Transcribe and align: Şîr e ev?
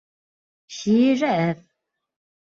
Şîr 0.75 1.19
e 1.31 1.31
ev? 1.47 1.57